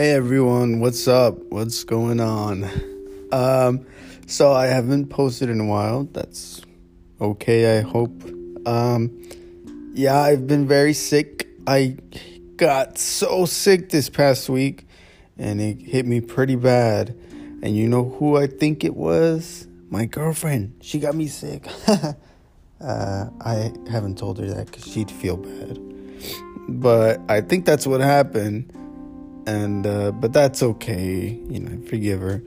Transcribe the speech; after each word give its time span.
Hey 0.00 0.12
everyone, 0.12 0.80
what's 0.80 1.06
up? 1.06 1.36
What's 1.50 1.84
going 1.84 2.20
on? 2.20 2.64
Um, 3.32 3.84
so 4.26 4.50
I 4.50 4.64
haven't 4.64 5.08
posted 5.08 5.50
in 5.50 5.60
a 5.60 5.66
while. 5.66 6.04
That's 6.04 6.62
okay, 7.20 7.76
I 7.76 7.82
hope. 7.82 8.10
Um, 8.64 9.10
yeah, 9.92 10.18
I've 10.18 10.46
been 10.46 10.66
very 10.66 10.94
sick. 10.94 11.48
I 11.66 11.98
got 12.56 12.96
so 12.96 13.44
sick 13.44 13.90
this 13.90 14.08
past 14.08 14.48
week 14.48 14.86
and 15.36 15.60
it 15.60 15.82
hit 15.82 16.06
me 16.06 16.22
pretty 16.22 16.56
bad. 16.56 17.10
And 17.62 17.76
you 17.76 17.86
know 17.86 18.08
who 18.08 18.38
I 18.38 18.46
think 18.46 18.84
it 18.84 18.96
was? 18.96 19.68
My 19.90 20.06
girlfriend. 20.06 20.78
She 20.80 20.98
got 20.98 21.14
me 21.14 21.26
sick. 21.26 21.68
uh, 21.86 22.14
I 22.80 23.70
haven't 23.90 24.16
told 24.16 24.38
her 24.38 24.46
that 24.46 24.64
because 24.64 24.90
she'd 24.90 25.10
feel 25.10 25.36
bad. 25.36 25.78
But 26.70 27.20
I 27.28 27.42
think 27.42 27.66
that's 27.66 27.86
what 27.86 28.00
happened 28.00 28.72
and 29.50 29.86
uh, 29.86 30.12
but 30.12 30.32
that's 30.32 30.62
okay. 30.62 31.38
You 31.48 31.60
know, 31.60 31.86
forgive 31.86 32.20
her. 32.20 32.42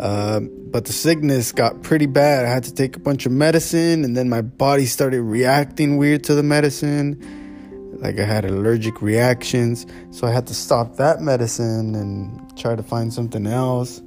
Uh, 0.00 0.40
but 0.40 0.84
the 0.84 0.92
sickness 0.92 1.52
got 1.52 1.82
pretty 1.82 2.06
bad. 2.06 2.44
I 2.44 2.48
had 2.48 2.64
to 2.64 2.74
take 2.74 2.96
a 2.96 3.00
bunch 3.00 3.26
of 3.26 3.32
medicine, 3.32 4.04
and 4.04 4.16
then 4.16 4.28
my 4.28 4.42
body 4.42 4.86
started 4.86 5.22
reacting 5.22 5.96
weird 5.96 6.24
to 6.24 6.34
the 6.34 6.42
medicine. 6.42 7.96
Like 8.00 8.18
I 8.18 8.24
had 8.24 8.44
allergic 8.44 9.00
reactions, 9.02 9.86
so 10.10 10.26
I 10.26 10.32
had 10.32 10.46
to 10.48 10.54
stop 10.54 10.96
that 10.96 11.20
medicine 11.20 11.94
and 11.94 12.56
try 12.58 12.76
to 12.76 12.82
find 12.82 13.12
something 13.12 13.46
else. 13.46 14.02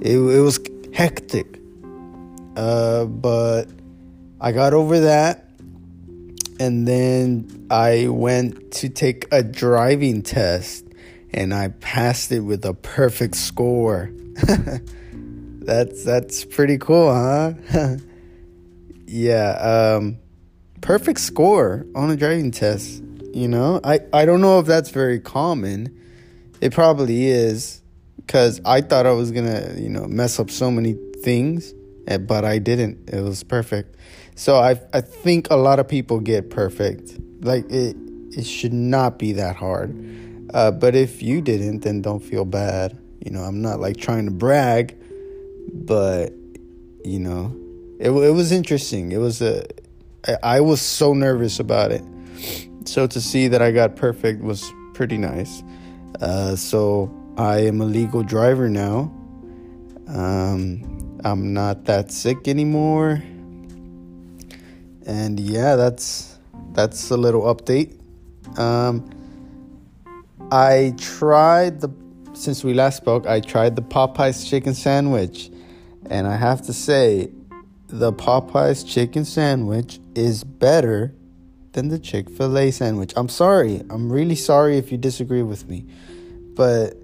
It, 0.00 0.16
it 0.16 0.40
was 0.40 0.58
hectic, 0.92 1.60
uh, 2.56 3.04
but 3.04 3.66
I 4.40 4.52
got 4.52 4.74
over 4.74 5.00
that, 5.00 5.48
and 6.58 6.86
then 6.86 7.66
I 7.70 8.08
went 8.08 8.72
to 8.72 8.88
take 8.90 9.26
a 9.32 9.42
driving 9.42 10.22
test 10.22 10.89
and 11.32 11.54
I 11.54 11.68
passed 11.68 12.32
it 12.32 12.40
with 12.40 12.64
a 12.64 12.74
perfect 12.74 13.36
score. 13.36 14.10
that's 15.60 16.04
that's 16.04 16.44
pretty 16.44 16.78
cool, 16.78 17.12
huh? 17.12 17.52
yeah, 19.06 19.50
um, 19.98 20.18
perfect 20.80 21.20
score 21.20 21.86
on 21.94 22.10
a 22.10 22.16
driving 22.16 22.50
test. 22.50 23.02
You 23.32 23.48
know, 23.48 23.80
I 23.84 24.00
I 24.12 24.24
don't 24.24 24.40
know 24.40 24.58
if 24.58 24.66
that's 24.66 24.90
very 24.90 25.20
common. 25.20 25.96
It 26.60 26.72
probably 26.72 27.28
is 27.28 27.80
because 28.16 28.60
I 28.64 28.80
thought 28.80 29.06
I 29.06 29.12
was 29.12 29.30
gonna 29.30 29.74
you 29.76 29.88
know 29.88 30.06
mess 30.06 30.40
up 30.40 30.50
so 30.50 30.70
many 30.70 30.96
things, 31.22 31.72
eh, 32.08 32.18
but 32.18 32.44
I 32.44 32.58
didn't. 32.58 33.10
It 33.10 33.20
was 33.20 33.44
perfect. 33.44 33.96
So 34.34 34.56
I 34.56 34.80
I 34.92 35.00
think 35.00 35.48
a 35.50 35.56
lot 35.56 35.78
of 35.78 35.86
people 35.86 36.18
get 36.18 36.50
perfect. 36.50 37.18
Like 37.40 37.70
it 37.70 37.96
it 38.32 38.44
should 38.44 38.72
not 38.72 39.18
be 39.18 39.32
that 39.32 39.56
hard 39.56 39.94
uh, 40.52 40.70
but 40.70 40.94
if 40.94 41.22
you 41.22 41.40
didn't, 41.40 41.80
then 41.80 42.02
don't 42.02 42.20
feel 42.20 42.44
bad. 42.44 42.98
You 43.24 43.30
know, 43.30 43.42
I'm 43.42 43.60
not 43.60 43.80
like 43.80 43.96
trying 43.96 44.24
to 44.24 44.30
brag, 44.30 44.96
but 45.72 46.32
you 47.04 47.18
know, 47.20 47.54
it 47.98 48.10
it 48.10 48.30
was 48.30 48.52
interesting. 48.52 49.12
It 49.12 49.18
was 49.18 49.42
a 49.42 49.66
I, 50.26 50.36
I 50.42 50.60
was 50.60 50.80
so 50.80 51.12
nervous 51.12 51.60
about 51.60 51.92
it. 51.92 52.02
So 52.84 53.06
to 53.06 53.20
see 53.20 53.48
that 53.48 53.62
I 53.62 53.72
got 53.72 53.96
perfect 53.96 54.42
was 54.42 54.70
pretty 54.94 55.18
nice. 55.18 55.62
Uh, 56.20 56.56
so 56.56 57.14
I 57.36 57.60
am 57.60 57.80
a 57.80 57.84
legal 57.84 58.22
driver 58.22 58.68
now. 58.68 59.12
Um, 60.08 61.18
I'm 61.24 61.52
not 61.52 61.84
that 61.84 62.10
sick 62.10 62.48
anymore. 62.48 63.22
And 65.06 65.38
yeah, 65.38 65.76
that's 65.76 66.38
that's 66.72 67.10
a 67.10 67.16
little 67.16 67.42
update. 67.42 67.98
Um, 68.58 69.08
I 70.52 70.94
tried 70.98 71.80
the 71.80 71.90
since 72.32 72.64
we 72.64 72.74
last 72.74 72.96
spoke, 72.96 73.26
I 73.26 73.40
tried 73.40 73.76
the 73.76 73.82
Popeyes 73.82 74.48
chicken 74.48 74.74
sandwich, 74.74 75.50
and 76.08 76.26
I 76.26 76.36
have 76.36 76.62
to 76.62 76.72
say, 76.72 77.30
the 77.88 78.12
Popeyes 78.12 78.86
chicken 78.86 79.24
sandwich 79.24 80.00
is 80.14 80.44
better 80.44 81.14
than 81.72 81.88
the 81.88 81.98
Chick 81.98 82.30
Fil 82.30 82.56
A 82.56 82.70
sandwich. 82.70 83.12
I'm 83.16 83.28
sorry, 83.28 83.82
I'm 83.90 84.10
really 84.10 84.36
sorry 84.36 84.78
if 84.78 84.90
you 84.90 84.98
disagree 84.98 85.42
with 85.42 85.68
me, 85.68 85.86
but 86.54 86.94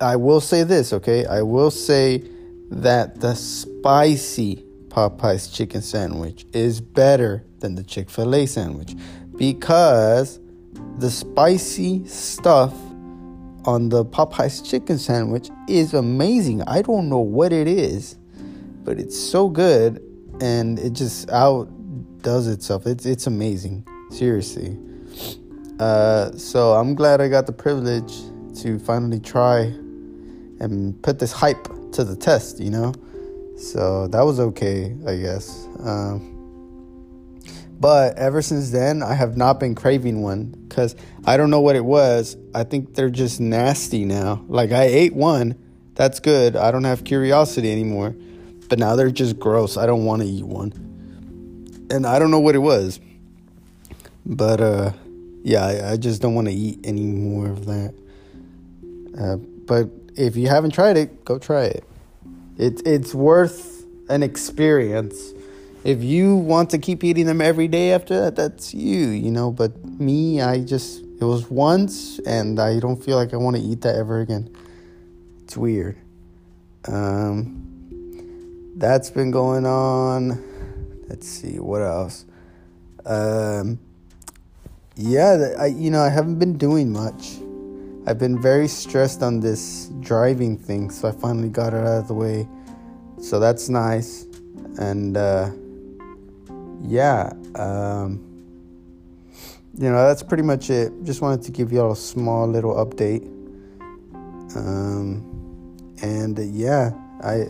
I 0.00 0.16
will 0.16 0.40
say 0.40 0.62
this, 0.62 0.92
okay? 0.92 1.26
I 1.26 1.42
will 1.42 1.70
say 1.70 2.22
that 2.70 3.20
the 3.20 3.34
spicy 3.34 4.64
Popeyes 4.88 5.52
chicken 5.52 5.82
sandwich 5.82 6.46
is 6.52 6.80
better 6.80 7.44
than 7.58 7.74
the 7.74 7.82
Chick 7.82 8.10
Fil 8.10 8.34
A 8.34 8.46
sandwich 8.46 8.94
because 9.36 10.38
the 10.98 11.10
spicy 11.10 12.06
stuff 12.06 12.72
on 13.64 13.88
the 13.88 14.04
Popeyes 14.04 14.68
chicken 14.68 14.98
sandwich 14.98 15.50
is 15.68 15.94
amazing. 15.94 16.62
I 16.62 16.82
don't 16.82 17.08
know 17.08 17.18
what 17.18 17.52
it 17.52 17.66
is, 17.66 18.16
but 18.84 18.98
it's 18.98 19.18
so 19.18 19.48
good 19.48 20.02
and 20.40 20.78
it 20.78 20.92
just 20.92 21.30
outdoes 21.30 22.46
itself. 22.46 22.86
It's 22.86 23.06
it's 23.06 23.26
amazing. 23.26 23.86
Seriously. 24.10 24.78
Uh, 25.80 26.30
so 26.32 26.74
I'm 26.74 26.94
glad 26.94 27.20
I 27.20 27.28
got 27.28 27.46
the 27.46 27.52
privilege 27.52 28.14
to 28.62 28.78
finally 28.78 29.18
try 29.18 29.62
and 30.60 31.00
put 31.02 31.18
this 31.18 31.32
hype 31.32 31.68
to 31.92 32.04
the 32.04 32.14
test, 32.14 32.60
you 32.60 32.70
know? 32.70 32.92
So 33.56 34.06
that 34.08 34.22
was 34.22 34.38
okay, 34.40 34.96
I 35.06 35.16
guess. 35.16 35.66
Um, 35.80 36.33
but 37.80 38.16
ever 38.16 38.40
since 38.42 38.70
then, 38.70 39.02
I 39.02 39.14
have 39.14 39.36
not 39.36 39.60
been 39.60 39.74
craving 39.74 40.22
one 40.22 40.46
because 40.68 40.94
I 41.24 41.36
don't 41.36 41.50
know 41.50 41.60
what 41.60 41.76
it 41.76 41.84
was. 41.84 42.36
I 42.54 42.64
think 42.64 42.94
they're 42.94 43.10
just 43.10 43.40
nasty 43.40 44.04
now. 44.04 44.44
Like, 44.48 44.72
I 44.72 44.84
ate 44.84 45.14
one, 45.14 45.56
that's 45.94 46.20
good. 46.20 46.56
I 46.56 46.70
don't 46.70 46.84
have 46.84 47.04
curiosity 47.04 47.70
anymore. 47.70 48.14
But 48.68 48.78
now 48.78 48.96
they're 48.96 49.10
just 49.10 49.38
gross. 49.38 49.76
I 49.76 49.86
don't 49.86 50.04
want 50.04 50.22
to 50.22 50.28
eat 50.28 50.44
one. 50.44 50.72
And 51.90 52.06
I 52.06 52.18
don't 52.18 52.30
know 52.30 52.40
what 52.40 52.54
it 52.54 52.60
was. 52.60 52.98
But, 54.24 54.60
uh, 54.60 54.92
yeah, 55.42 55.64
I, 55.64 55.92
I 55.92 55.96
just 55.96 56.22
don't 56.22 56.34
want 56.34 56.48
to 56.48 56.54
eat 56.54 56.80
any 56.84 57.04
more 57.04 57.48
of 57.48 57.66
that. 57.66 57.94
Uh, 59.18 59.36
but 59.36 59.90
if 60.16 60.36
you 60.36 60.48
haven't 60.48 60.70
tried 60.72 60.96
it, 60.96 61.24
go 61.24 61.38
try 61.38 61.64
it. 61.64 61.84
It, 62.56 62.86
it's 62.86 63.14
worth 63.14 63.84
an 64.08 64.22
experience 64.22 65.34
if 65.84 66.02
you 66.02 66.34
want 66.34 66.70
to 66.70 66.78
keep 66.78 67.04
eating 67.04 67.26
them 67.26 67.42
every 67.42 67.68
day 67.68 67.92
after 67.92 68.18
that, 68.22 68.36
that's 68.36 68.72
you, 68.72 69.08
you 69.08 69.30
know. 69.30 69.50
But 69.50 69.84
me, 69.84 70.40
I 70.40 70.60
just, 70.60 71.02
it 71.02 71.24
was 71.24 71.50
once 71.50 72.18
and 72.20 72.58
I 72.58 72.80
don't 72.80 72.96
feel 72.96 73.18
like 73.18 73.34
I 73.34 73.36
want 73.36 73.56
to 73.56 73.62
eat 73.62 73.82
that 73.82 73.94
ever 73.94 74.20
again. 74.20 74.48
It's 75.42 75.58
weird. 75.58 75.98
Um, 76.88 78.72
that's 78.76 79.10
been 79.10 79.30
going 79.30 79.66
on. 79.66 80.42
Let's 81.08 81.28
see, 81.28 81.58
what 81.58 81.82
else? 81.82 82.24
Um, 83.04 83.78
yeah, 84.96 85.52
I, 85.58 85.66
you 85.66 85.90
know, 85.90 86.00
I 86.00 86.08
haven't 86.08 86.38
been 86.38 86.56
doing 86.56 86.90
much. 86.90 87.36
I've 88.06 88.18
been 88.18 88.40
very 88.40 88.68
stressed 88.68 89.22
on 89.22 89.40
this 89.40 89.90
driving 90.00 90.56
thing, 90.56 90.90
so 90.90 91.08
I 91.08 91.12
finally 91.12 91.50
got 91.50 91.74
it 91.74 91.80
out 91.80 91.98
of 91.98 92.08
the 92.08 92.14
way. 92.14 92.48
So 93.20 93.38
that's 93.38 93.68
nice. 93.68 94.26
And, 94.78 95.18
uh, 95.18 95.50
yeah, 96.86 97.32
um, 97.54 98.20
you 99.76 99.90
know, 99.90 100.06
that's 100.06 100.22
pretty 100.22 100.42
much 100.42 100.70
it. 100.70 100.92
Just 101.02 101.20
wanted 101.20 101.42
to 101.44 101.50
give 101.50 101.72
you 101.72 101.80
all 101.80 101.92
a 101.92 101.96
small 101.96 102.46
little 102.46 102.74
update. 102.74 103.24
Um, 104.56 105.30
and 106.02 106.38
uh, 106.38 106.42
yeah, 106.42 106.92
I 107.22 107.46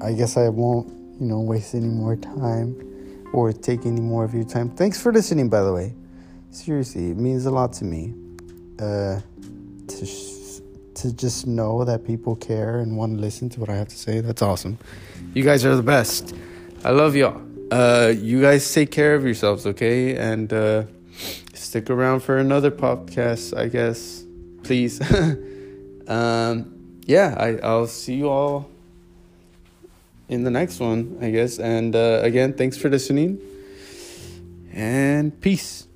I 0.00 0.12
guess 0.12 0.36
I 0.36 0.48
won't, 0.48 0.88
you 1.20 1.26
know, 1.26 1.40
waste 1.40 1.74
any 1.74 1.88
more 1.88 2.16
time 2.16 3.30
or 3.32 3.52
take 3.52 3.86
any 3.86 4.00
more 4.00 4.24
of 4.24 4.34
your 4.34 4.44
time. 4.44 4.70
Thanks 4.70 5.00
for 5.00 5.12
listening, 5.12 5.48
by 5.48 5.62
the 5.62 5.72
way. 5.72 5.94
Seriously, 6.50 7.10
it 7.10 7.16
means 7.16 7.46
a 7.46 7.50
lot 7.50 7.72
to 7.74 7.84
me. 7.84 8.14
Uh, 8.78 9.20
to 9.88 10.06
sh- 10.06 10.60
to 10.94 11.12
just 11.12 11.46
know 11.46 11.84
that 11.84 12.04
people 12.04 12.36
care 12.36 12.78
and 12.78 12.96
want 12.96 13.14
to 13.14 13.20
listen 13.20 13.48
to 13.50 13.60
what 13.60 13.68
I 13.68 13.76
have 13.76 13.88
to 13.88 13.96
say. 13.96 14.20
That's 14.20 14.42
awesome. 14.42 14.78
You 15.32 15.42
guys 15.42 15.64
are 15.64 15.74
the 15.74 15.82
best. 15.82 16.34
I 16.84 16.90
love 16.90 17.16
y'all 17.16 17.53
uh, 17.70 18.12
you 18.16 18.40
guys 18.40 18.72
take 18.72 18.90
care 18.90 19.14
of 19.14 19.24
yourselves, 19.24 19.66
okay? 19.66 20.16
And 20.16 20.52
uh, 20.52 20.84
stick 21.54 21.90
around 21.90 22.20
for 22.20 22.38
another 22.38 22.70
podcast, 22.70 23.56
I 23.56 23.68
guess. 23.68 24.24
Please. 24.62 25.00
um, 26.08 26.98
yeah, 27.02 27.34
I, 27.38 27.56
I'll 27.66 27.86
see 27.86 28.14
you 28.14 28.28
all 28.28 28.70
in 30.28 30.44
the 30.44 30.50
next 30.50 30.80
one, 30.80 31.18
I 31.20 31.30
guess. 31.30 31.58
And 31.58 31.94
uh, 31.94 32.20
again, 32.22 32.54
thanks 32.54 32.76
for 32.76 32.88
listening. 32.88 33.38
And 34.72 35.38
peace. 35.40 35.86